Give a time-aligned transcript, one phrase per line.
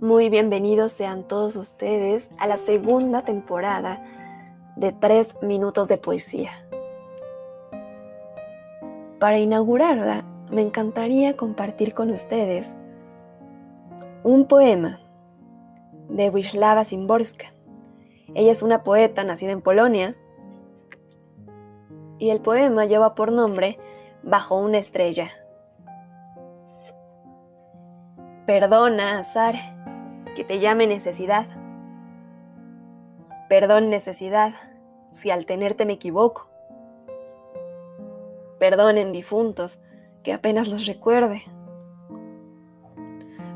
[0.00, 4.04] Muy bienvenidos sean todos ustedes a la segunda temporada
[4.76, 6.50] de Tres Minutos de Poesía.
[9.18, 12.76] Para inaugurarla, me encantaría compartir con ustedes
[14.22, 15.00] un poema
[16.10, 17.54] de Wisława Szymborska.
[18.34, 20.14] Ella es una poeta nacida en Polonia
[22.18, 23.78] y el poema lleva por nombre
[24.22, 25.30] Bajo una estrella.
[28.44, 29.75] Perdona, azar,
[30.36, 31.46] que te llame necesidad.
[33.48, 34.52] Perdón, necesidad,
[35.12, 36.48] si al tenerte me equivoco.
[38.60, 39.80] Perdonen difuntos,
[40.22, 41.42] que apenas los recuerde.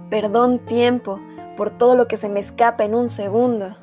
[0.08, 1.20] Perdón tiempo
[1.56, 3.76] por todo lo que se me escapa en un segundo.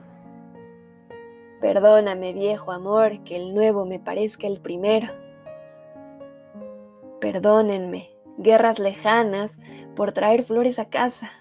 [1.61, 5.07] Perdóname, viejo amor, que el nuevo me parezca el primero.
[7.19, 9.59] Perdónenme, guerras lejanas,
[9.95, 11.31] por traer flores a casa.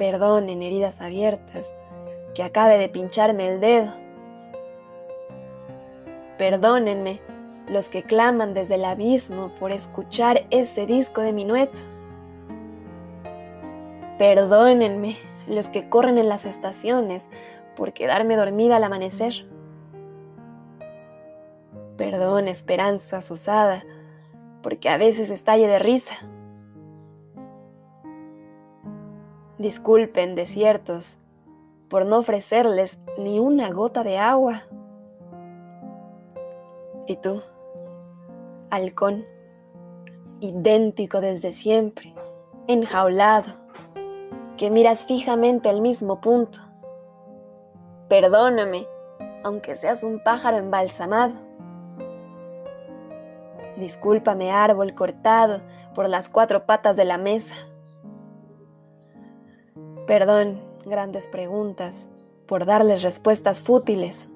[0.00, 1.74] Perdonen, heridas abiertas,
[2.34, 3.92] que acabe de pincharme el dedo.
[6.38, 7.20] Perdónenme
[7.68, 11.82] los que claman desde el abismo por escuchar ese disco de minueto.
[14.16, 17.28] Perdónenme los que corren en las estaciones
[17.76, 19.46] por quedarme dormida al amanecer.
[21.98, 23.84] Perdón, esperanza usada,
[24.62, 26.14] porque a veces estalle de risa.
[29.60, 31.18] Disculpen, desiertos,
[31.88, 34.62] por no ofrecerles ni una gota de agua.
[37.06, 37.42] Y tú,
[38.70, 39.24] halcón,
[40.40, 42.14] idéntico desde siempre,
[42.68, 43.52] enjaulado,
[44.56, 46.60] que miras fijamente el mismo punto
[48.10, 48.88] Perdóname,
[49.44, 51.34] aunque seas un pájaro embalsamado.
[53.76, 55.60] Discúlpame, árbol cortado
[55.94, 57.54] por las cuatro patas de la mesa.
[60.10, 62.08] Perdón, grandes preguntas,
[62.48, 64.28] por darles respuestas fútiles.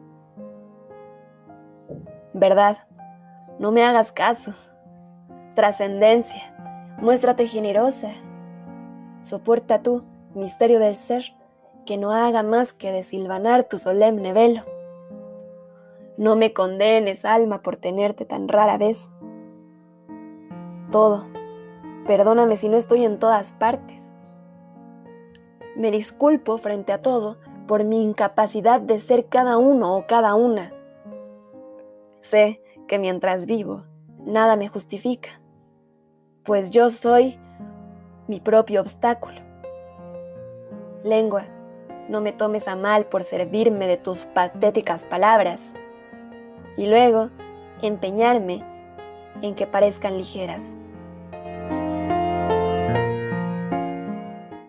[2.32, 2.86] Verdad,
[3.58, 4.54] no me hagas caso.
[5.56, 6.54] Trascendencia,
[6.98, 8.12] muéstrate generosa.
[9.24, 10.04] Soporta tú,
[10.36, 11.34] misterio del ser
[11.84, 14.62] que no haga más que desilvanar tu solemne velo.
[16.16, 19.10] No me condenes, alma, por tenerte tan rara vez.
[20.92, 21.26] Todo.
[22.06, 24.03] Perdóname si no estoy en todas partes.
[25.76, 27.36] Me disculpo frente a todo
[27.66, 30.72] por mi incapacidad de ser cada uno o cada una.
[32.20, 33.84] Sé que mientras vivo,
[34.18, 35.40] nada me justifica,
[36.44, 37.38] pues yo soy
[38.28, 39.40] mi propio obstáculo.
[41.02, 41.46] Lengua,
[42.08, 45.74] no me tomes a mal por servirme de tus patéticas palabras
[46.76, 47.30] y luego
[47.82, 48.64] empeñarme
[49.42, 50.76] en que parezcan ligeras.